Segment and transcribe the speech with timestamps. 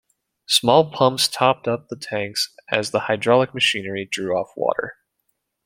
[0.47, 2.35] Small pumps topped up the tank
[2.71, 4.95] as the hydraulic machinery drew off water.